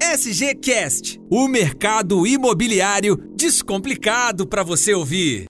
SGCast, 0.00 1.18
o 1.30 1.48
mercado 1.48 2.26
imobiliário 2.26 3.16
descomplicado 3.34 4.46
para 4.46 4.62
você 4.62 4.92
ouvir. 4.92 5.46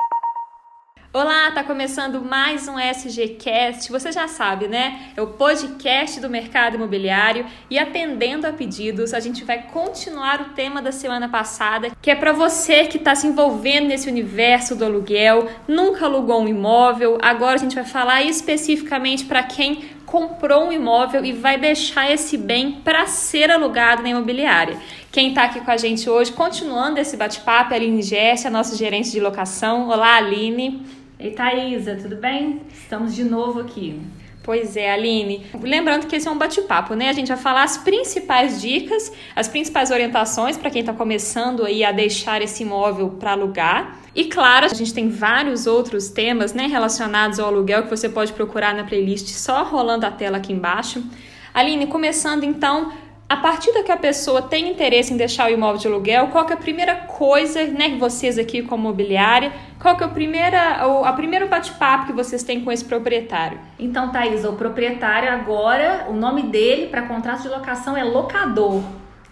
Olá, 1.12 1.50
tá 1.50 1.64
começando 1.64 2.24
mais 2.24 2.68
um 2.68 2.78
SGCast. 2.78 3.90
Você 3.90 4.12
já 4.12 4.28
sabe, 4.28 4.68
né? 4.68 5.10
É 5.16 5.20
o 5.20 5.26
podcast 5.26 6.20
do 6.20 6.30
mercado 6.30 6.76
imobiliário 6.76 7.44
e 7.68 7.80
atendendo 7.80 8.46
a 8.46 8.52
pedidos, 8.52 9.12
a 9.12 9.18
gente 9.18 9.42
vai 9.42 9.62
continuar 9.64 10.40
o 10.40 10.44
tema 10.50 10.80
da 10.80 10.92
semana 10.92 11.28
passada, 11.28 11.90
que 12.00 12.12
é 12.12 12.14
para 12.14 12.32
você 12.32 12.86
que 12.86 12.96
está 12.96 13.16
se 13.16 13.26
envolvendo 13.26 13.88
nesse 13.88 14.08
universo 14.08 14.76
do 14.76 14.84
aluguel, 14.84 15.48
nunca 15.66 16.04
alugou 16.04 16.42
um 16.42 16.46
imóvel. 16.46 17.18
Agora 17.20 17.54
a 17.54 17.58
gente 17.58 17.74
vai 17.74 17.84
falar 17.84 18.22
especificamente 18.22 19.24
para 19.24 19.42
quem 19.42 19.82
comprou 20.10 20.64
um 20.64 20.72
imóvel 20.72 21.24
e 21.24 21.32
vai 21.32 21.56
deixar 21.56 22.10
esse 22.10 22.36
bem 22.36 22.72
para 22.72 23.06
ser 23.06 23.48
alugado 23.48 24.02
na 24.02 24.08
imobiliária. 24.08 24.76
Quem 25.12 25.28
está 25.28 25.44
aqui 25.44 25.60
com 25.60 25.70
a 25.70 25.76
gente 25.76 26.10
hoje, 26.10 26.32
continuando 26.32 26.98
esse 26.98 27.16
bate-papo, 27.16 27.72
é 27.72 27.76
a 27.76 27.80
Aline 27.80 28.02
Gersi, 28.02 28.48
a 28.48 28.50
nossa 28.50 28.76
gerente 28.76 29.12
de 29.12 29.20
locação. 29.20 29.88
Olá, 29.88 30.16
Aline. 30.16 30.84
Ei, 31.16 31.30
Thaisa, 31.30 31.94
tudo 31.94 32.16
bem? 32.16 32.60
Estamos 32.72 33.14
de 33.14 33.22
novo 33.22 33.60
aqui. 33.60 34.00
Pois 34.42 34.74
é, 34.74 34.90
Aline. 34.90 35.46
Lembrando 35.62 36.06
que 36.06 36.16
esse 36.16 36.26
é 36.26 36.30
um 36.30 36.38
bate-papo, 36.38 36.94
né? 36.94 37.10
A 37.10 37.12
gente 37.12 37.28
vai 37.28 37.36
falar 37.36 37.62
as 37.62 37.76
principais 37.76 38.60
dicas, 38.60 39.12
as 39.36 39.46
principais 39.48 39.90
orientações 39.90 40.56
para 40.56 40.70
quem 40.70 40.80
está 40.80 40.94
começando 40.94 41.64
aí 41.64 41.84
a 41.84 41.92
deixar 41.92 42.40
esse 42.40 42.62
imóvel 42.62 43.10
para 43.10 43.32
alugar. 43.32 43.98
E 44.14 44.24
claro, 44.24 44.66
a 44.66 44.74
gente 44.74 44.94
tem 44.94 45.10
vários 45.10 45.66
outros 45.66 46.08
temas, 46.08 46.54
né, 46.54 46.66
relacionados 46.66 47.38
ao 47.38 47.48
aluguel 47.48 47.82
que 47.82 47.90
você 47.90 48.08
pode 48.08 48.32
procurar 48.32 48.74
na 48.74 48.84
playlist 48.84 49.28
só 49.28 49.62
rolando 49.62 50.06
a 50.06 50.10
tela 50.10 50.38
aqui 50.38 50.52
embaixo. 50.52 51.04
Aline, 51.52 51.86
começando 51.86 52.44
então 52.44 52.92
a 53.30 53.36
partir 53.36 53.72
da 53.72 53.84
que 53.84 53.92
a 53.92 53.96
pessoa 53.96 54.42
tem 54.42 54.68
interesse 54.68 55.14
em 55.14 55.16
deixar 55.16 55.48
o 55.48 55.54
imóvel 55.54 55.78
de 55.78 55.86
aluguel, 55.86 56.26
qual 56.32 56.50
é 56.50 56.52
a 56.52 56.56
primeira 56.56 56.96
coisa, 56.96 57.64
né, 57.64 57.96
vocês 57.96 58.36
aqui 58.36 58.60
como 58.60 58.82
mobiliária, 58.82 59.52
qual 59.78 59.96
que 59.96 60.02
é 60.02 60.06
a 60.06 60.10
primeira, 60.10 60.84
o 60.88 61.04
a 61.04 61.12
primeiro 61.12 61.46
bate-papo 61.46 62.06
que 62.06 62.12
vocês 62.12 62.42
têm 62.42 62.64
com 62.64 62.72
esse 62.72 62.84
proprietário? 62.84 63.60
Então, 63.78 64.10
Thaís, 64.10 64.44
o 64.44 64.54
proprietário 64.54 65.30
agora, 65.30 66.06
o 66.08 66.12
nome 66.12 66.42
dele 66.42 66.88
para 66.88 67.02
contrato 67.02 67.42
de 67.42 67.48
locação 67.48 67.96
é 67.96 68.02
locador. 68.02 68.82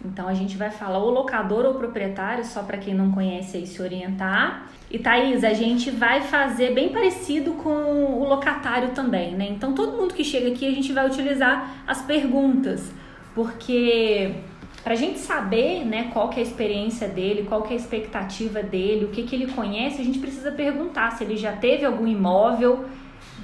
Então 0.05 0.29
a 0.29 0.35
gente 0.35 0.57
vai 0.57 0.71
falar 0.71 1.01
o 1.01 1.11
locador 1.11 1.65
ou 1.67 1.75
proprietário, 1.75 2.45
só 2.45 2.63
para 2.63 2.79
quem 2.79 2.95
não 2.95 3.11
conhece 3.11 3.57
aí 3.57 3.67
se 3.67 3.83
orientar. 3.83 4.69
E 4.89 4.97
Thaís, 5.01 5.43
a 5.43 5.53
gente 5.53 5.91
vai 5.91 6.21
fazer 6.21 6.73
bem 6.73 6.91
parecido 6.91 7.55
com 7.55 7.69
o 7.69 8.29
locatário 8.29 8.91
também, 8.91 9.35
né? 9.35 9.49
Então 9.51 9.73
todo 9.73 9.97
mundo 9.97 10.15
que 10.15 10.23
chega 10.23 10.51
aqui 10.51 10.69
a 10.69 10.71
gente 10.71 10.93
vai 10.93 11.05
utilizar 11.05 11.83
as 11.85 12.01
perguntas 12.01 12.93
porque 13.39 14.35
para 14.83 14.95
a 14.95 14.97
gente 14.97 15.21
saber 15.21 15.85
né, 15.85 16.11
qual 16.13 16.29
que 16.29 16.41
é 16.41 16.43
a 16.43 16.45
experiência 16.45 17.07
dele, 17.07 17.47
qual 17.49 17.63
que 17.63 17.73
é 17.73 17.77
a 17.77 17.79
expectativa 17.79 18.65
dele, 18.65 19.05
o 19.05 19.11
que, 19.11 19.23
que 19.23 19.37
ele 19.37 19.53
conhece, 19.53 20.01
a 20.01 20.05
gente 20.05 20.19
precisa 20.19 20.51
perguntar 20.51 21.13
se 21.13 21.23
ele 21.23 21.37
já 21.37 21.53
teve 21.53 21.85
algum 21.85 22.05
imóvel 22.05 22.87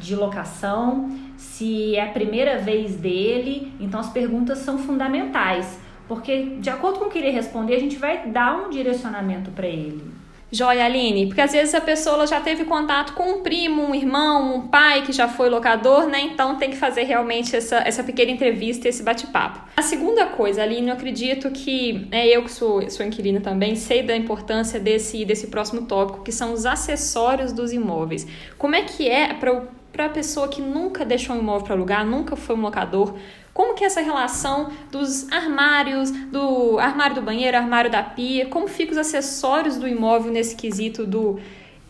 de 0.00 0.16
locação, 0.16 1.16
se 1.36 1.94
é 1.94 2.02
a 2.02 2.08
primeira 2.08 2.58
vez 2.58 2.96
dele. 2.96 3.72
Então 3.78 4.00
as 4.00 4.10
perguntas 4.10 4.58
são 4.58 4.78
fundamentais, 4.78 5.78
porque 6.08 6.56
de 6.58 6.70
acordo 6.70 6.98
com 6.98 7.04
o 7.04 7.08
que 7.08 7.18
ele 7.18 7.30
responder, 7.30 7.76
a 7.76 7.80
gente 7.80 7.94
vai 7.94 8.26
dar 8.26 8.66
um 8.66 8.70
direcionamento 8.70 9.52
para 9.52 9.68
ele. 9.68 10.02
Joia, 10.50 10.84
Aline, 10.84 11.26
porque 11.26 11.40
às 11.40 11.52
vezes 11.52 11.74
a 11.74 11.80
pessoa 11.80 12.26
já 12.26 12.40
teve 12.40 12.64
contato 12.64 13.14
com 13.14 13.24
um 13.24 13.42
primo, 13.42 13.82
um 13.82 13.94
irmão, 13.94 14.56
um 14.56 14.68
pai 14.68 15.02
que 15.02 15.12
já 15.12 15.26
foi 15.26 15.48
locador, 15.48 16.06
né? 16.06 16.20
Então 16.20 16.56
tem 16.56 16.70
que 16.70 16.76
fazer 16.76 17.02
realmente 17.02 17.56
essa, 17.56 17.76
essa 17.78 18.04
pequena 18.04 18.30
entrevista 18.30 18.88
esse 18.88 19.02
bate-papo. 19.02 19.60
A 19.76 19.82
segunda 19.82 20.26
coisa, 20.26 20.62
Aline, 20.62 20.88
eu 20.88 20.94
acredito 20.94 21.50
que 21.50 22.06
é, 22.10 22.28
eu 22.28 22.44
que 22.44 22.52
sou, 22.52 22.88
sou 22.90 23.04
inquilina 23.04 23.40
também, 23.40 23.74
sei 23.74 24.02
da 24.02 24.16
importância 24.16 24.78
desse, 24.78 25.24
desse 25.24 25.48
próximo 25.48 25.82
tópico, 25.82 26.22
que 26.22 26.32
são 26.32 26.52
os 26.52 26.64
acessórios 26.66 27.52
dos 27.52 27.72
imóveis. 27.72 28.26
Como 28.56 28.74
é 28.74 28.82
que 28.82 29.08
é 29.08 29.34
para 29.34 29.62
a 30.02 30.08
pessoa 30.08 30.48
que 30.48 30.60
nunca 30.60 31.04
deixou 31.04 31.36
um 31.36 31.38
imóvel 31.38 31.64
para 31.64 31.74
alugar, 31.74 32.06
nunca 32.06 32.36
foi 32.36 32.56
um 32.56 32.60
locador? 32.60 33.14
Como 33.52 33.74
que 33.74 33.84
é 33.84 33.86
essa 33.86 34.00
relação 34.00 34.70
dos 34.90 35.30
armários, 35.30 36.10
do 36.10 36.78
armário 36.78 37.14
do 37.14 37.22
banheiro, 37.22 37.56
armário 37.56 37.90
da 37.90 38.02
pia, 38.02 38.46
como 38.46 38.66
ficam 38.66 38.92
os 38.92 38.98
acessórios 38.98 39.76
do 39.76 39.86
imóvel 39.86 40.32
nesse 40.32 40.56
quesito 40.56 41.06
do 41.06 41.38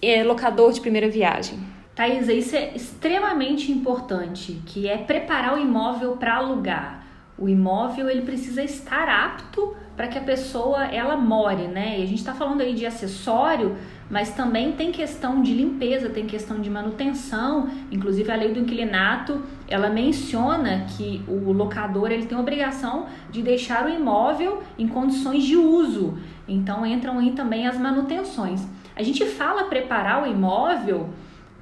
é, 0.03 0.23
locador 0.23 0.73
de 0.73 0.81
primeira 0.81 1.09
viagem? 1.09 1.59
Thaisa, 1.95 2.33
isso 2.33 2.55
é 2.55 2.75
extremamente 2.75 3.73
importante, 3.73 4.61
que 4.67 4.89
é 4.89 4.99
preparar 4.99 5.55
o 5.55 5.59
imóvel 5.59 6.17
para 6.17 6.35
alugar. 6.35 7.07
O 7.39 7.49
imóvel 7.49 8.09
ele 8.09 8.23
precisa 8.23 8.63
estar 8.63 9.09
apto 9.09 9.75
para 9.97 10.09
que 10.09 10.19
a 10.19 10.21
pessoa 10.21 10.85
ela 10.87 11.17
more, 11.17 11.69
né? 11.69 11.99
E 11.99 12.03
a 12.03 12.07
gente 12.07 12.19
está 12.19 12.35
falando 12.35 12.61
aí 12.61 12.75
de 12.75 12.85
acessório, 12.85 13.77
mas 14.11 14.35
também 14.35 14.73
tem 14.73 14.93
questão 14.93 15.43
de 15.43 15.53
limpeza, 15.55 16.11
tem 16.11 16.27
questão 16.27 16.61
de 16.61 16.69
manutenção. 16.69 17.69
Inclusive 17.91 18.31
a 18.31 18.37
lei 18.37 18.53
do 18.53 18.61
inquilinato 18.61 19.43
ela 19.69 19.89
menciona 19.89 20.87
que 20.97 21.23
o 21.27 21.53
locador 21.53 22.11
ele 22.11 22.27
tem 22.27 22.37
a 22.37 22.41
obrigação 22.41 23.07
de 23.31 23.43
deixar 23.43 23.87
o 23.87 23.89
imóvel 23.89 24.63
em 24.79 24.87
condições 24.87 25.45
de 25.45 25.57
uso. 25.57 26.19
Então 26.47 26.85
entram 26.85 27.19
aí 27.19 27.33
também 27.33 27.67
as 27.67 27.79
manutenções. 27.79 28.67
A 28.95 29.03
gente 29.03 29.25
fala 29.25 29.65
preparar 29.65 30.23
o 30.23 30.27
imóvel 30.27 31.09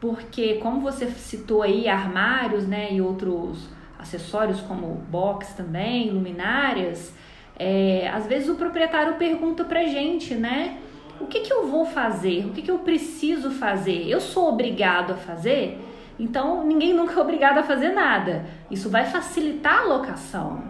porque 0.01 0.55
como 0.55 0.81
você 0.81 1.07
citou 1.07 1.63
aí 1.63 1.87
armários, 1.87 2.67
né, 2.67 2.93
e 2.93 3.01
outros 3.01 3.69
acessórios 3.97 4.61
como 4.61 4.97
box 5.09 5.55
também, 5.55 6.11
luminárias, 6.11 7.15
é, 7.57 8.11
às 8.13 8.27
vezes 8.27 8.49
o 8.49 8.57
proprietário 8.57 9.15
pergunta 9.15 9.65
pra 9.65 9.85
gente, 9.85 10.35
né? 10.35 10.79
Eu 11.63 11.69
vou 11.69 11.87
fazer? 11.87 12.45
O 12.45 12.51
que, 12.51 12.61
que 12.61 12.71
eu 12.71 12.81
preciso 12.81 13.53
fazer? 13.53 14.09
Eu 14.09 14.21
sou 14.21 14.49
obrigado 14.49 15.13
a 15.13 15.17
fazer? 15.17 15.79
Então, 16.19 16.67
ninguém 16.67 16.93
nunca 16.93 17.15
é 17.15 17.23
obrigado 17.23 17.59
a 17.59 17.63
fazer 17.63 17.91
nada. 17.91 18.45
Isso 18.69 18.91
vai 18.91 19.05
facilitar 19.07 19.83
a 19.83 19.85
locação, 19.85 20.61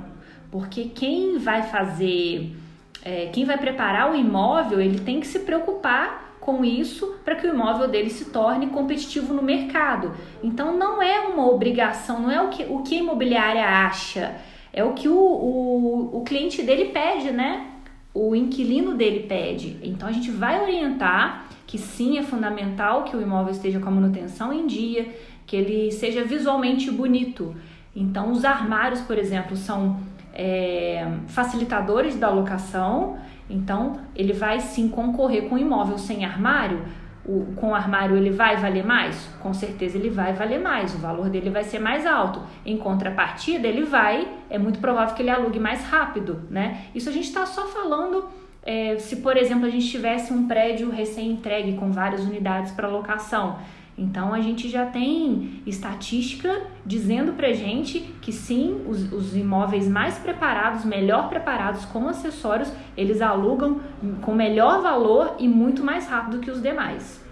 porque 0.50 0.84
quem 0.94 1.38
vai 1.38 1.62
fazer, 1.62 2.54
é, 3.02 3.30
quem 3.32 3.46
vai 3.46 3.56
preparar 3.56 4.12
o 4.12 4.14
imóvel, 4.14 4.82
ele 4.82 5.00
tem 5.00 5.18
que 5.18 5.26
se 5.26 5.38
preocupar 5.38 6.36
com 6.38 6.62
isso 6.62 7.14
para 7.24 7.36
que 7.36 7.46
o 7.46 7.54
imóvel 7.54 7.88
dele 7.88 8.10
se 8.10 8.26
torne 8.26 8.66
competitivo 8.66 9.32
no 9.32 9.42
mercado. 9.42 10.14
Então, 10.42 10.76
não 10.76 11.02
é 11.02 11.20
uma 11.20 11.48
obrigação, 11.48 12.20
não 12.20 12.30
é 12.30 12.42
o 12.42 12.50
que, 12.50 12.64
o 12.64 12.82
que 12.82 12.96
a 12.96 12.98
imobiliária 12.98 13.66
acha 13.66 14.34
é 14.72 14.82
o 14.82 14.92
que 14.92 15.08
o, 15.08 15.14
o, 15.14 16.18
o 16.18 16.24
cliente 16.24 16.62
dele 16.62 16.86
pede, 16.86 17.30
né? 17.30 17.71
O 18.14 18.36
inquilino 18.36 18.94
dele 18.94 19.20
pede. 19.20 19.78
Então 19.82 20.08
a 20.08 20.12
gente 20.12 20.30
vai 20.30 20.62
orientar 20.62 21.46
que 21.66 21.78
sim, 21.78 22.18
é 22.18 22.22
fundamental 22.22 23.04
que 23.04 23.16
o 23.16 23.22
imóvel 23.22 23.52
esteja 23.52 23.80
com 23.80 23.88
a 23.88 23.92
manutenção 23.92 24.52
em 24.52 24.66
dia, 24.66 25.08
que 25.46 25.56
ele 25.56 25.90
seja 25.90 26.22
visualmente 26.22 26.90
bonito. 26.90 27.54
Então, 27.96 28.30
os 28.30 28.44
armários, 28.44 29.00
por 29.00 29.16
exemplo, 29.16 29.56
são 29.56 30.00
é, 30.34 31.10
facilitadores 31.28 32.16
da 32.16 32.28
locação. 32.28 33.16
Então, 33.48 34.00
ele 34.14 34.32
vai 34.32 34.60
sim 34.60 34.88
concorrer 34.88 35.48
com 35.48 35.54
o 35.54 35.58
imóvel 35.58 35.96
sem 35.96 36.24
armário 36.24 36.82
o, 37.24 37.54
com 37.56 37.70
o 37.70 37.74
armário 37.74 38.16
ele 38.16 38.30
vai 38.30 38.56
valer 38.56 38.84
mais? 38.84 39.28
Com 39.40 39.54
certeza 39.54 39.96
ele 39.96 40.10
vai 40.10 40.32
valer 40.32 40.60
mais, 40.60 40.94
o 40.94 40.98
valor 40.98 41.28
dele 41.28 41.50
vai 41.50 41.64
ser 41.64 41.78
mais 41.78 42.06
alto. 42.06 42.40
Em 42.66 42.76
contrapartida, 42.76 43.66
ele 43.68 43.84
vai, 43.84 44.28
é 44.50 44.58
muito 44.58 44.78
provável 44.80 45.14
que 45.14 45.22
ele 45.22 45.30
alugue 45.30 45.60
mais 45.60 45.84
rápido, 45.84 46.42
né? 46.50 46.86
Isso 46.94 47.08
a 47.08 47.12
gente 47.12 47.26
está 47.26 47.46
só 47.46 47.66
falando 47.66 48.28
é, 48.64 48.96
se, 48.98 49.16
por 49.16 49.36
exemplo, 49.36 49.66
a 49.66 49.70
gente 49.70 49.88
tivesse 49.88 50.32
um 50.32 50.46
prédio 50.46 50.90
recém-entregue 50.90 51.76
com 51.76 51.90
várias 51.90 52.22
unidades 52.22 52.72
para 52.72 52.88
locação. 52.88 53.58
Então 53.96 54.32
a 54.32 54.40
gente 54.40 54.68
já 54.68 54.86
tem 54.86 55.62
estatística 55.66 56.62
dizendo 56.84 57.34
pra 57.34 57.52
gente 57.52 58.00
que 58.22 58.32
sim, 58.32 58.84
os, 58.88 59.12
os, 59.12 59.36
imóveis 59.36 59.86
mais 59.86 60.18
preparados, 60.18 60.84
melhor 60.84 61.28
preparados 61.28 61.84
com 61.84 62.08
acessórios, 62.08 62.72
eles 62.96 63.20
alugam 63.20 63.80
com 64.22 64.34
melhor 64.34 64.80
valor 64.80 65.36
e 65.38 65.46
muito 65.46 65.84
mais 65.84 66.08
rápido 66.08 66.40
que 66.40 66.50
os 66.50 66.62
demais. 66.62 67.22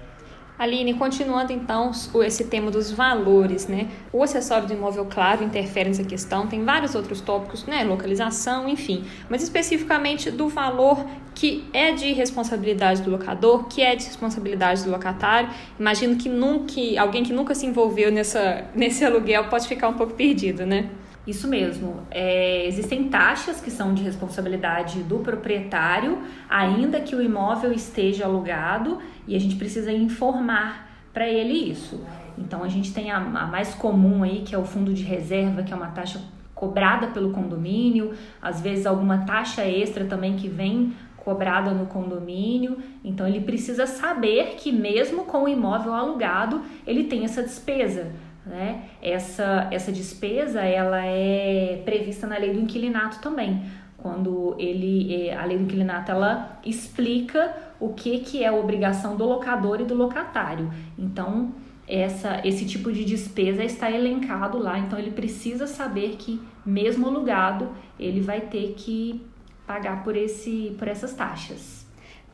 Aline, 0.61 0.93
continuando 0.93 1.55
então 1.55 1.91
esse 2.23 2.45
tema 2.45 2.71
dos 2.71 2.93
valores, 2.93 3.67
né? 3.67 3.89
O 4.13 4.23
acessório 4.23 4.69
do 4.69 4.75
imóvel, 4.75 5.07
claro, 5.07 5.43
interfere 5.43 5.89
nessa 5.89 6.05
questão, 6.05 6.47
tem 6.47 6.63
vários 6.63 6.95
outros 6.95 7.23
tópicos, 7.23 7.65
né? 7.65 7.83
Localização, 7.83 8.69
enfim, 8.69 9.03
mas 9.31 9.43
especificamente 9.43 10.31
do 10.31 10.51
valor 10.51 11.03
que 11.35 11.65
é 11.73 11.93
de 11.93 12.13
responsabilidade 12.13 13.01
do 13.01 13.11
locador, 13.11 13.69
que 13.69 13.81
é 13.81 13.97
de 13.97 14.05
responsabilidade 14.05 14.85
do 14.85 14.91
locatário. 14.91 15.49
Imagino 15.79 16.17
que 16.17 16.29
nunca, 16.29 16.75
alguém 16.99 17.23
que 17.23 17.33
nunca 17.33 17.55
se 17.55 17.65
envolveu 17.65 18.13
nessa, 18.13 18.67
nesse 18.77 19.03
aluguel 19.03 19.45
pode 19.45 19.67
ficar 19.67 19.89
um 19.89 19.95
pouco 19.95 20.13
perdido, 20.13 20.67
né? 20.67 20.91
Isso 21.27 21.47
mesmo. 21.47 22.03
É, 22.11 22.67
existem 22.67 23.09
taxas 23.09 23.61
que 23.61 23.71
são 23.71 23.93
de 23.93 24.03
responsabilidade 24.03 25.03
do 25.03 25.19
proprietário, 25.19 26.23
ainda 26.49 27.01
que 27.01 27.15
o 27.15 27.23
imóvel 27.23 27.73
esteja 27.73 28.25
alugado, 28.25 28.99
e 29.27 29.37
a 29.37 29.39
gente 29.39 29.57
precisa 29.57 29.93
informar 29.93 30.89
para 31.13 31.29
ele 31.29 31.53
isso. 31.53 32.01
Então 32.39 32.65
a 32.65 32.69
gente 32.69 32.93
tem 32.93 33.11
a, 33.11 33.19
a, 33.19 33.47
mais 33.47 33.75
comum 33.75 34.23
aí, 34.23 34.43
que 34.43 34.55
é 34.55 34.59
o 34.59 34.65
fundo 34.65 34.95
de 34.95 35.03
reserva, 35.03 35.63
que 35.63 35.73
é 35.73 35.77
uma 35.77 35.89
taxa 35.89 36.21
cobrada 36.55 37.09
pelo 37.09 37.33
condomínio, 37.33 38.13
às 38.41 38.61
vezes 38.61 38.87
alguma 38.87 39.25
taxa 39.25 39.65
extra 39.65 40.05
também 40.05 40.37
que 40.37 40.49
vem 40.49 40.93
cobrada 41.17 41.71
no 41.73 41.87
condomínio. 41.87 42.79
Então 43.05 43.27
ele 43.27 43.41
precisa 43.41 43.87
saber 43.87 44.57
que 44.57 44.73
mesmo 44.73 45.25
com 45.25 45.45
o 45.45 45.49
imóvel 45.49 45.93
alugado, 45.93 46.63
ele 46.87 47.05
tem 47.05 47.25
essa 47.25 47.43
despesa. 47.43 48.13
Né? 48.45 48.85
Essa, 49.03 49.69
essa 49.71 49.93
despesa 49.93 50.63
ela 50.63 51.05
é 51.05 51.83
prevista 51.85 52.27
na 52.27 52.39
lei 52.39 52.53
do 52.53 52.61
inquilinato 52.61 53.21
também, 53.21 53.65
quando 53.99 54.57
ele 54.59 55.29
é, 55.29 55.37
a 55.37 55.45
lei 55.45 55.59
do 55.59 55.65
inquilinato 55.65 56.11
ela 56.11 56.59
explica 56.65 57.55
o 57.79 57.91
que, 57.91 58.21
que 58.21 58.43
é 58.43 58.49
a 58.49 58.55
obrigação 58.55 59.15
do 59.15 59.25
locador 59.25 59.81
e 59.83 59.85
do 59.85 59.95
locatário. 59.95 60.73
Então 60.99 61.53
essa, 61.87 62.41
esse 62.45 62.65
tipo 62.65 62.91
de 62.93 63.05
despesa 63.05 63.65
está 63.65 63.91
elencado 63.91 64.59
lá, 64.59 64.79
então 64.79 64.99
ele 64.99 65.11
precisa 65.11 65.67
saber 65.67 66.17
que 66.17 66.41
mesmo 66.65 67.09
alugado 67.09 67.69
ele 67.99 68.21
vai 68.21 68.41
ter 68.41 68.75
que 68.77 69.21
pagar 69.67 70.03
por, 70.03 70.17
esse, 70.17 70.75
por 70.79 70.89
essas 70.89 71.13
taxas. 71.15 71.85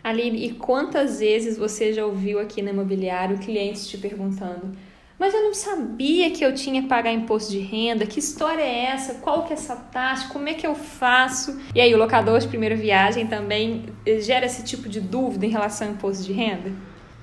Aline, 0.05 0.47
e 0.47 0.53
quantas 0.53 1.19
vezes 1.19 1.59
você 1.59 1.93
já 1.93 2.07
ouviu 2.07 2.39
aqui 2.39 2.63
no 2.63 2.69
imobiliário 2.69 3.39
clientes 3.39 3.89
te 3.89 3.99
perguntando 3.99 4.73
mas 5.19 5.33
eu 5.33 5.43
não 5.43 5.55
sabia 5.55 6.31
que 6.31 6.45
eu 6.45 6.55
tinha 6.55 6.83
que 6.83 6.89
pagar 6.89 7.13
imposto 7.13 7.51
de 7.51 7.59
renda, 7.59 8.05
que 8.07 8.19
história 8.19 8.63
é 8.63 8.87
essa, 8.87 9.15
qual 9.15 9.45
que 9.45 9.53
é 9.53 9.55
essa 9.55 9.75
taxa, 9.75 10.29
como 10.29 10.49
é 10.49 10.55
que 10.55 10.67
eu 10.67 10.75
faço? 10.75 11.59
E 11.75 11.81
aí 11.81 11.95
o 11.95 11.99
locador 11.99 12.39
de 12.39 12.49
primeira 12.49 12.77
viagem 12.77 13.27
também 13.27 13.87
eh, 14.05 14.21
gera 14.21 14.45
esse 14.45 14.63
tipo 14.63 14.89
de 14.89 15.01
dúvida 15.01 15.47
em 15.47 15.51
relação 15.51 15.89
ao 15.89 15.95
imposto 15.95 16.25
de 16.25 16.33
renda? 16.33 16.71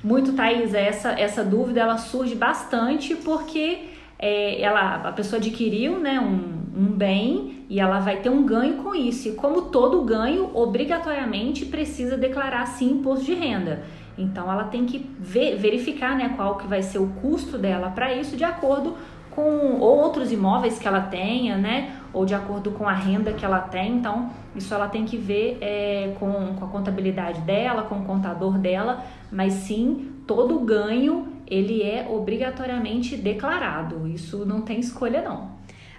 Muito, 0.04 0.34
Thaís, 0.34 0.74
essa, 0.74 1.12
essa 1.12 1.44
dúvida 1.44 1.80
ela 1.80 1.98
surge 1.98 2.36
bastante 2.36 3.16
porque 3.16 3.90
é, 4.20 4.62
ela, 4.62 4.96
a 4.96 5.12
pessoa 5.12 5.40
adquiriu 5.40 6.00
né, 6.00 6.20
um, 6.20 6.82
um 6.82 6.86
bem 6.92 7.66
e 7.70 7.80
ela 7.80 8.00
vai 8.00 8.18
ter 8.22 8.30
um 8.30 8.46
ganho 8.46 8.84
com 8.84 8.94
isso. 8.94 9.30
E 9.30 9.32
como 9.34 9.64
todo 9.64 10.02
ganho, 10.04 10.50
obrigatoriamente 10.54 11.66
precisa 11.66 12.18
declarar 12.18 12.66
sim 12.66 12.92
imposto 12.92 13.26
de 13.26 13.34
renda. 13.34 13.84
Então 14.18 14.52
ela 14.52 14.66
tem 14.66 14.86
que 14.86 15.10
ver, 15.20 15.58
verificar 15.58 16.16
né, 16.16 16.34
qual 16.36 16.58
que 16.58 16.68
vai 16.68 16.82
ser 16.82 17.00
o 17.00 17.08
custo 17.22 17.58
dela 17.58 17.90
para 17.90 18.14
isso 18.14 18.36
de 18.36 18.44
acordo 18.44 18.96
com 19.32 19.80
outros 19.80 20.32
imóveis 20.32 20.78
que 20.78 20.88
ela 20.88 21.02
tenha, 21.02 21.58
né? 21.58 21.96
Ou 22.14 22.26
de 22.26 22.36
acordo 22.36 22.72
com 22.72 22.88
a 22.88 22.94
renda 22.94 23.34
que 23.34 23.44
ela 23.44 23.60
tem. 23.60 23.96
Então, 23.96 24.30
isso 24.56 24.74
ela 24.74 24.88
tem 24.88 25.06
que 25.06 25.18
ver 25.18 25.58
é, 25.60 26.14
com, 26.20 26.56
com 26.56 26.66
a 26.66 26.68
contabilidade 26.68 27.42
dela, 27.42 27.84
com 27.84 27.96
o 27.96 28.06
contador 28.06 28.60
dela, 28.60 29.04
mas 29.32 29.54
sim, 29.54 30.14
todo 30.28 30.60
ganho 30.60 31.28
ele 31.48 31.82
é 31.82 32.08
obrigatoriamente 32.10 33.16
declarado. 33.16 34.08
Isso 34.08 34.46
não 34.46 34.62
tem 34.62 34.80
escolha, 34.80 35.22
não. 35.22 35.52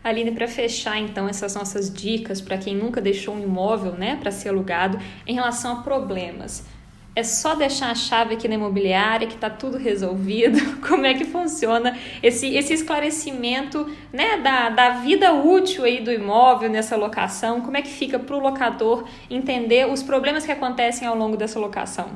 Aline, 0.02 0.32
para 0.32 0.46
fechar 0.46 1.00
então 1.00 1.26
essas 1.26 1.54
nossas 1.54 1.92
dicas 1.92 2.40
para 2.40 2.58
quem 2.58 2.76
nunca 2.76 3.00
deixou 3.00 3.34
um 3.34 3.42
imóvel, 3.42 3.92
né, 3.92 4.16
para 4.16 4.30
ser 4.30 4.50
alugado, 4.50 4.98
em 5.26 5.34
relação 5.34 5.78
a 5.78 5.82
problemas 5.82 6.68
é 7.16 7.22
só 7.22 7.54
deixar 7.54 7.90
a 7.90 7.94
chave 7.94 8.34
aqui 8.34 8.48
na 8.48 8.54
imobiliária 8.54 9.26
que 9.26 9.34
está 9.34 9.48
tudo 9.48 9.78
resolvido? 9.78 10.58
Como 10.86 11.06
é 11.06 11.14
que 11.14 11.24
funciona 11.24 11.96
esse, 12.22 12.54
esse 12.56 12.74
esclarecimento 12.74 13.88
né, 14.12 14.38
da, 14.38 14.68
da 14.68 14.90
vida 14.90 15.32
útil 15.32 15.84
aí 15.84 16.02
do 16.02 16.10
imóvel 16.10 16.68
nessa 16.68 16.96
locação? 16.96 17.60
Como 17.60 17.76
é 17.76 17.82
que 17.82 17.90
fica 17.90 18.18
para 18.18 18.34
o 18.34 18.40
locador 18.40 19.04
entender 19.30 19.88
os 19.88 20.02
problemas 20.02 20.44
que 20.44 20.50
acontecem 20.50 21.06
ao 21.06 21.16
longo 21.16 21.36
dessa 21.36 21.58
locação? 21.58 22.10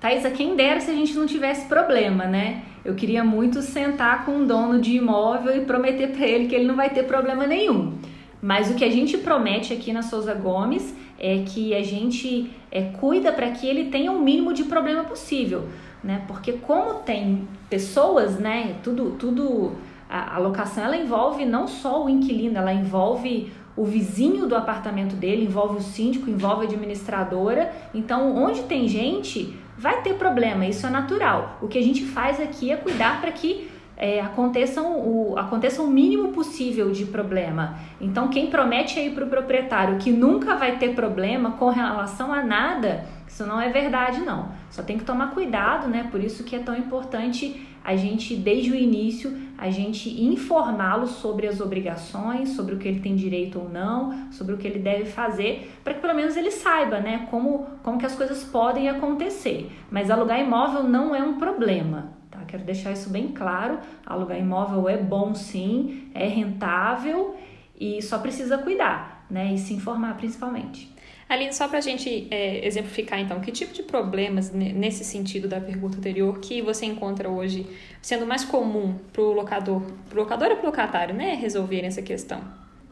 Thaisa, 0.00 0.30
quem 0.30 0.56
dera 0.56 0.80
se 0.80 0.90
a 0.90 0.94
gente 0.94 1.14
não 1.14 1.26
tivesse 1.26 1.66
problema, 1.66 2.24
né? 2.24 2.62
Eu 2.82 2.94
queria 2.94 3.22
muito 3.22 3.60
sentar 3.60 4.24
com 4.24 4.32
um 4.32 4.46
dono 4.46 4.80
de 4.80 4.96
imóvel 4.96 5.54
e 5.54 5.66
prometer 5.66 6.12
para 6.12 6.26
ele 6.26 6.46
que 6.46 6.54
ele 6.54 6.64
não 6.64 6.74
vai 6.74 6.88
ter 6.88 7.02
problema 7.02 7.46
nenhum. 7.46 7.98
Mas 8.40 8.70
o 8.70 8.74
que 8.74 8.84
a 8.84 8.90
gente 8.90 9.18
promete 9.18 9.74
aqui 9.74 9.92
na 9.92 10.00
Souza 10.00 10.32
Gomes 10.32 10.94
é 11.20 11.44
que 11.46 11.74
a 11.74 11.82
gente 11.82 12.50
é, 12.72 12.82
cuida 12.82 13.30
para 13.30 13.50
que 13.50 13.66
ele 13.66 13.90
tenha 13.90 14.10
o 14.10 14.20
mínimo 14.20 14.54
de 14.54 14.64
problema 14.64 15.04
possível, 15.04 15.68
né? 16.02 16.24
Porque 16.26 16.54
como 16.54 17.00
tem 17.00 17.46
pessoas, 17.68 18.38
né? 18.38 18.76
Tudo, 18.82 19.12
tudo 19.18 19.72
a, 20.08 20.36
a 20.36 20.38
locação 20.38 20.82
ela 20.82 20.96
envolve 20.96 21.44
não 21.44 21.68
só 21.68 22.04
o 22.04 22.08
inquilino, 22.08 22.56
ela 22.56 22.72
envolve 22.72 23.52
o 23.76 23.84
vizinho 23.84 24.46
do 24.46 24.56
apartamento 24.56 25.14
dele, 25.14 25.44
envolve 25.44 25.78
o 25.78 25.82
síndico, 25.82 26.28
envolve 26.28 26.66
a 26.66 26.68
administradora. 26.68 27.72
Então, 27.94 28.36
onde 28.36 28.62
tem 28.62 28.88
gente, 28.88 29.56
vai 29.78 30.02
ter 30.02 30.14
problema, 30.14 30.66
isso 30.66 30.86
é 30.86 30.90
natural. 30.90 31.58
O 31.62 31.68
que 31.68 31.78
a 31.78 31.82
gente 31.82 32.04
faz 32.04 32.40
aqui 32.40 32.72
é 32.72 32.76
cuidar 32.76 33.20
para 33.20 33.30
que 33.30 33.70
é, 34.00 34.18
aconteçam 34.18 34.98
o, 34.98 35.38
aconteça 35.38 35.82
o 35.82 35.86
mínimo 35.86 36.28
possível 36.28 36.90
de 36.90 37.04
problema. 37.04 37.76
Então, 38.00 38.28
quem 38.28 38.46
promete 38.46 38.98
aí 38.98 39.10
para 39.10 39.26
o 39.26 39.28
proprietário 39.28 39.98
que 39.98 40.10
nunca 40.10 40.56
vai 40.56 40.78
ter 40.78 40.94
problema 40.94 41.50
com 41.52 41.68
relação 41.68 42.32
a 42.32 42.42
nada, 42.42 43.04
isso 43.28 43.44
não 43.44 43.60
é 43.60 43.68
verdade, 43.68 44.22
não. 44.22 44.52
Só 44.70 44.82
tem 44.82 44.96
que 44.96 45.04
tomar 45.04 45.32
cuidado, 45.32 45.86
né? 45.86 46.08
Por 46.10 46.24
isso 46.24 46.44
que 46.44 46.56
é 46.56 46.60
tão 46.60 46.74
importante 46.74 47.68
a 47.84 47.94
gente, 47.94 48.34
desde 48.34 48.70
o 48.70 48.74
início, 48.74 49.36
a 49.58 49.68
gente 49.68 50.22
informá-lo 50.22 51.06
sobre 51.06 51.46
as 51.46 51.60
obrigações, 51.60 52.50
sobre 52.50 52.74
o 52.74 52.78
que 52.78 52.88
ele 52.88 53.00
tem 53.00 53.14
direito 53.14 53.58
ou 53.58 53.68
não, 53.68 54.32
sobre 54.32 54.54
o 54.54 54.56
que 54.56 54.66
ele 54.66 54.78
deve 54.78 55.04
fazer, 55.04 55.70
para 55.84 55.92
que 55.92 56.00
pelo 56.00 56.14
menos 56.14 56.38
ele 56.38 56.50
saiba, 56.50 57.00
né, 57.00 57.26
como, 57.30 57.66
como 57.82 57.98
que 57.98 58.06
as 58.06 58.14
coisas 58.14 58.44
podem 58.44 58.88
acontecer. 58.88 59.70
Mas 59.90 60.10
alugar 60.10 60.40
imóvel 60.40 60.84
não 60.84 61.14
é 61.14 61.22
um 61.22 61.38
problema, 61.38 62.19
Quero 62.50 62.64
deixar 62.64 62.92
isso 62.92 63.08
bem 63.10 63.28
claro. 63.28 63.78
Alugar 64.04 64.38
imóvel 64.38 64.88
é 64.88 64.96
bom 64.96 65.34
sim, 65.34 66.10
é 66.12 66.26
rentável 66.26 67.36
e 67.78 68.02
só 68.02 68.18
precisa 68.18 68.58
cuidar, 68.58 69.24
né? 69.30 69.54
E 69.54 69.58
se 69.58 69.72
informar 69.72 70.16
principalmente. 70.16 70.92
Aline, 71.30 71.52
só 71.52 71.68
para 71.68 71.78
a 71.78 71.80
gente 71.80 72.26
é, 72.28 72.66
exemplificar 72.66 73.20
então, 73.20 73.38
que 73.38 73.52
tipo 73.52 73.72
de 73.72 73.84
problemas 73.84 74.50
nesse 74.50 75.04
sentido 75.04 75.46
da 75.46 75.60
pergunta 75.60 75.96
anterior 75.96 76.40
que 76.40 76.60
você 76.60 76.86
encontra 76.86 77.28
hoje 77.30 77.64
sendo 78.02 78.26
mais 78.26 78.44
comum 78.44 78.96
para 79.12 79.22
o 79.22 79.32
locador, 79.32 79.80
para 80.08 80.18
o 80.18 80.22
locador 80.22 80.48
ou 80.48 80.56
para 80.56 80.64
o 80.64 80.66
locatário, 80.66 81.14
né, 81.14 81.34
resolverem 81.34 81.86
essa 81.86 82.02
questão? 82.02 82.42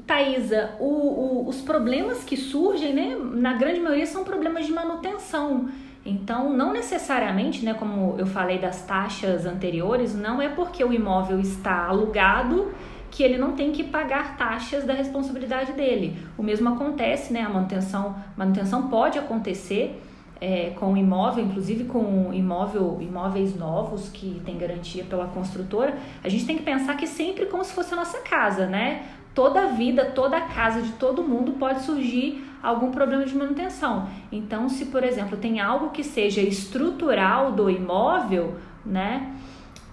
Thaisa, 0.06 0.76
o, 0.78 0.84
o, 0.84 1.48
os 1.48 1.60
problemas 1.60 2.22
que 2.22 2.36
surgem, 2.36 2.94
né, 2.94 3.16
na 3.16 3.54
grande 3.54 3.80
maioria 3.80 4.06
são 4.06 4.22
problemas 4.22 4.66
de 4.66 4.72
manutenção. 4.72 5.68
Então, 6.08 6.50
não 6.50 6.72
necessariamente, 6.72 7.62
né, 7.64 7.74
como 7.74 8.16
eu 8.18 8.26
falei 8.26 8.58
das 8.58 8.82
taxas 8.82 9.44
anteriores, 9.44 10.14
não 10.14 10.40
é 10.40 10.48
porque 10.48 10.82
o 10.82 10.90
imóvel 10.90 11.38
está 11.38 11.86
alugado 11.86 12.72
que 13.10 13.22
ele 13.22 13.36
não 13.36 13.52
tem 13.52 13.72
que 13.72 13.84
pagar 13.84 14.36
taxas 14.38 14.84
da 14.84 14.94
responsabilidade 14.94 15.72
dele. 15.72 16.16
O 16.36 16.42
mesmo 16.42 16.68
acontece, 16.70 17.32
né, 17.32 17.42
a 17.42 17.48
manutenção, 17.48 18.16
manutenção 18.36 18.88
pode 18.88 19.18
acontecer 19.18 20.02
é, 20.40 20.70
com 20.78 20.94
o 20.94 20.96
imóvel, 20.96 21.44
inclusive 21.44 21.84
com 21.84 22.32
imóvel, 22.32 22.98
imóveis 23.00 23.54
novos 23.54 24.08
que 24.08 24.40
tem 24.46 24.56
garantia 24.56 25.04
pela 25.04 25.26
construtora. 25.26 25.98
A 26.24 26.28
gente 26.28 26.46
tem 26.46 26.56
que 26.56 26.62
pensar 26.62 26.96
que 26.96 27.06
sempre 27.06 27.46
como 27.46 27.62
se 27.64 27.72
fosse 27.72 27.92
a 27.92 27.96
nossa 27.96 28.20
casa, 28.20 28.66
né? 28.66 29.04
Toda 29.38 29.62
a 29.62 29.66
vida, 29.66 30.04
toda 30.04 30.36
a 30.36 30.40
casa 30.40 30.82
de 30.82 30.94
todo 30.94 31.22
mundo 31.22 31.52
pode 31.52 31.82
surgir 31.82 32.44
algum 32.60 32.90
problema 32.90 33.24
de 33.24 33.36
manutenção. 33.36 34.08
Então, 34.32 34.68
se 34.68 34.86
por 34.86 35.04
exemplo 35.04 35.38
tem 35.38 35.60
algo 35.60 35.90
que 35.90 36.02
seja 36.02 36.40
estrutural 36.40 37.52
do 37.52 37.70
imóvel, 37.70 38.56
né? 38.84 39.32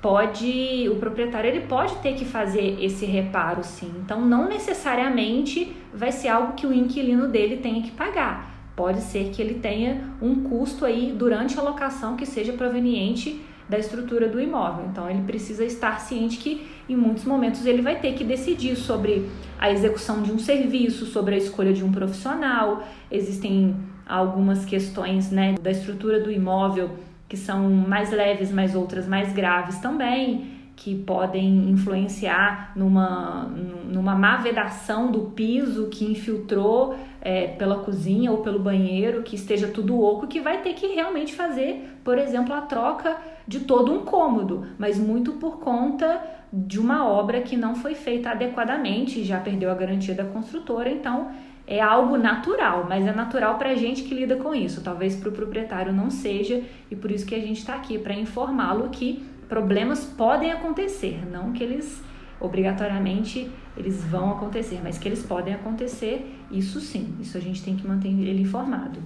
Pode, 0.02 0.90
o 0.92 0.96
proprietário 0.96 1.48
ele 1.48 1.68
pode 1.68 1.94
ter 1.98 2.16
que 2.16 2.26
fazer 2.26 2.84
esse 2.84 3.06
reparo 3.06 3.64
sim. 3.64 3.94
Então, 4.04 4.20
não 4.20 4.50
necessariamente 4.50 5.78
vai 5.94 6.12
ser 6.12 6.30
algo 6.30 6.54
que 6.54 6.66
o 6.66 6.74
inquilino 6.74 7.28
dele 7.28 7.58
tenha 7.58 7.84
que 7.84 7.92
pagar. 7.92 8.52
Pode 8.76 9.02
ser 9.02 9.30
que 9.30 9.44
ele 9.44 9.60
tenha 9.60 10.10
um 10.20 10.42
custo 10.42 10.86
aí 10.86 11.14
durante 11.16 11.60
a 11.60 11.62
locação 11.62 12.16
que 12.16 12.26
seja 12.26 12.52
proveniente 12.54 13.46
da 13.70 13.78
estrutura 13.78 14.28
do 14.28 14.42
imóvel. 14.42 14.88
Então, 14.92 15.08
ele 15.08 15.22
precisa 15.22 15.64
estar 15.64 16.00
ciente 16.00 16.38
que 16.38 16.66
em 16.88 16.96
muitos 16.96 17.26
momentos 17.26 17.66
ele 17.66 17.82
vai 17.82 18.00
ter 18.00 18.14
que 18.14 18.24
decidir 18.24 18.76
sobre 18.76 19.30
a 19.60 19.72
execução 19.72 20.22
de 20.22 20.32
um 20.32 20.40
serviço, 20.40 21.06
sobre 21.06 21.36
a 21.36 21.38
escolha 21.38 21.74
de 21.74 21.84
um 21.84 21.92
profissional. 21.92 22.84
Existem 23.12 23.76
algumas 24.06 24.66
questões 24.66 25.32
né, 25.32 25.56
da 25.62 25.72
estrutura 25.72 26.20
do 26.20 26.32
imóvel 26.32 26.92
que 27.28 27.36
são 27.36 27.70
mais 27.70 28.12
leves, 28.12 28.52
mas 28.52 28.76
outras 28.76 29.08
mais 29.08 29.34
graves 29.34 29.80
também, 29.80 30.54
que 30.76 30.94
podem 30.94 31.70
influenciar 31.70 32.74
numa, 32.76 33.50
numa 33.90 34.14
má 34.14 34.38
vedação 34.38 35.10
do 35.10 35.32
piso 35.32 35.88
que 35.88 36.06
infiltrou 36.06 36.96
é, 37.22 37.48
pela 37.48 37.80
cozinha 37.80 38.32
ou 38.32 38.40
pelo 38.40 38.60
banheiro, 38.60 39.24
que 39.24 39.36
esteja 39.36 39.68
tudo 39.68 40.00
oco, 40.00 40.28
que 40.28 40.42
vai 40.42 40.62
ter 40.62 40.74
que 40.74 40.88
realmente 40.88 41.34
fazer, 41.34 41.98
por 42.04 42.18
exemplo, 42.18 42.54
a 42.54 42.62
troca 42.62 43.18
de 43.48 43.62
todo 43.62 43.92
um 43.92 44.04
cômodo, 44.04 44.68
mas 44.78 45.00
muito 45.00 45.34
por 45.34 45.60
conta 45.60 46.22
de 46.52 46.80
uma 46.80 47.08
obra 47.08 47.42
que 47.42 47.58
não 47.58 47.76
foi 47.76 47.96
feita 47.96 48.30
adequadamente, 48.30 49.24
já 49.24 49.40
perdeu 49.40 49.72
a 49.72 49.76
garantia 49.76 50.14
da 50.14 50.24
construtora, 50.24 50.90
então 50.90 51.32
é 51.68 51.82
algo 51.82 52.18
natural, 52.18 52.86
mas 52.88 53.06
é 53.08 53.14
natural 53.14 53.58
para 53.58 53.72
a 53.72 53.76
gente 53.76 54.04
que 54.04 54.14
lida 54.14 54.36
com 54.36 54.54
isso. 54.54 54.82
Talvez 54.82 55.16
para 55.16 55.30
o 55.30 55.32
proprietário 55.32 55.92
não 55.92 56.10
seja, 56.10 56.62
e 56.90 56.96
por 56.96 57.12
isso 57.12 57.26
que 57.26 57.36
a 57.36 57.40
gente 57.40 57.58
está 57.58 57.74
aqui 57.76 57.98
para 57.98 58.14
informá-lo 58.14 58.90
que 58.90 59.26
problemas 59.50 60.04
podem 60.06 60.52
acontecer, 60.52 61.24
não 61.32 61.52
que 61.52 61.64
eles 61.64 62.04
obrigatoriamente 62.40 63.50
eles 63.78 64.04
vão 64.04 64.32
acontecer, 64.32 64.80
mas 64.84 64.98
que 64.98 65.08
eles 65.08 65.24
podem 65.24 65.54
acontecer, 65.54 66.34
isso 66.52 66.80
sim, 66.80 67.16
isso 67.22 67.38
a 67.38 67.42
gente 67.42 67.62
tem 67.62 67.76
que 67.76 67.86
manter 67.86 68.08
ele 68.08 68.42
informado. 68.42 69.00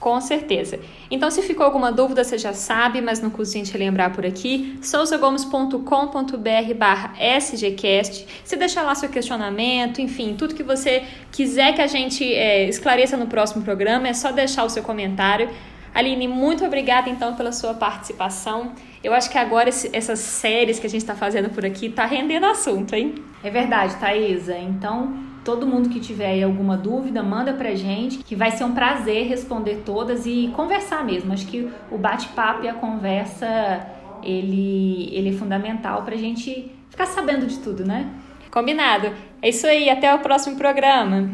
Com 0.00 0.20
certeza. 0.20 0.78
Então, 1.10 1.28
se 1.28 1.42
ficou 1.42 1.66
alguma 1.66 1.90
dúvida, 1.90 2.22
você 2.22 2.38
já 2.38 2.52
sabe, 2.52 3.00
mas 3.00 3.20
não 3.20 3.30
custa 3.30 3.58
a 3.58 3.64
gente 3.64 3.76
lembrar 3.76 4.12
por 4.12 4.24
aqui, 4.24 4.78
souzagomes.com.br 4.80 6.74
barra 6.76 7.14
sgcast. 7.40 8.26
Você 8.44 8.56
deixa 8.56 8.80
lá 8.82 8.94
seu 8.94 9.08
questionamento, 9.08 10.00
enfim, 10.00 10.36
tudo 10.38 10.54
que 10.54 10.62
você 10.62 11.02
quiser 11.32 11.74
que 11.74 11.82
a 11.82 11.88
gente 11.88 12.32
é, 12.32 12.68
esclareça 12.68 13.16
no 13.16 13.26
próximo 13.26 13.64
programa, 13.64 14.06
é 14.06 14.14
só 14.14 14.30
deixar 14.30 14.62
o 14.62 14.70
seu 14.70 14.84
comentário. 14.84 15.50
Aline, 15.98 16.28
muito 16.28 16.64
obrigada 16.64 17.10
então 17.10 17.34
pela 17.34 17.50
sua 17.50 17.74
participação. 17.74 18.70
Eu 19.02 19.12
acho 19.12 19.28
que 19.28 19.36
agora 19.36 19.68
esse, 19.68 19.90
essas 19.92 20.20
séries 20.20 20.78
que 20.78 20.86
a 20.86 20.90
gente 20.90 21.00
está 21.00 21.16
fazendo 21.16 21.50
por 21.50 21.66
aqui 21.66 21.86
está 21.86 22.06
rendendo 22.06 22.46
assunto, 22.46 22.94
hein? 22.94 23.16
É 23.42 23.50
verdade, 23.50 23.96
Thaisa. 23.96 24.56
Então, 24.56 25.12
todo 25.44 25.66
mundo 25.66 25.88
que 25.88 25.98
tiver 25.98 26.28
aí 26.28 26.42
alguma 26.44 26.76
dúvida, 26.76 27.20
manda 27.20 27.52
pra 27.52 27.74
gente, 27.74 28.18
que 28.18 28.36
vai 28.36 28.52
ser 28.52 28.62
um 28.62 28.74
prazer 28.74 29.26
responder 29.26 29.82
todas 29.84 30.24
e 30.24 30.52
conversar 30.54 31.04
mesmo. 31.04 31.32
Acho 31.32 31.48
que 31.48 31.68
o 31.90 31.98
bate-papo 31.98 32.64
e 32.64 32.68
a 32.68 32.74
conversa, 32.74 33.84
ele, 34.22 35.10
ele 35.12 35.30
é 35.30 35.32
fundamental 35.32 36.02
pra 36.04 36.14
gente 36.14 36.70
ficar 36.90 37.06
sabendo 37.06 37.44
de 37.44 37.58
tudo, 37.58 37.84
né? 37.84 38.08
Combinado. 38.52 39.12
É 39.42 39.48
isso 39.48 39.66
aí, 39.66 39.90
até 39.90 40.14
o 40.14 40.20
próximo 40.20 40.54
programa. 40.54 41.28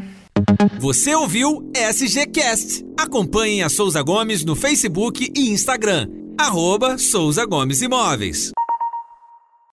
Você 0.79 1.15
ouviu 1.15 1.69
SGCast. 1.75 2.83
Acompanhe 2.97 3.63
a 3.63 3.69
Souza 3.69 4.01
Gomes 4.01 4.43
no 4.43 4.55
Facebook 4.55 5.31
e 5.35 5.49
Instagram. 5.49 6.07
Arroba 6.37 6.97
Souza 6.97 7.45
Gomes 7.45 7.81
Imóveis. 7.81 8.51